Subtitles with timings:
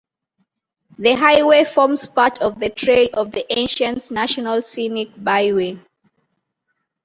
[0.97, 5.77] The highway forms part of the Trail of the Ancients National Scenic Byway.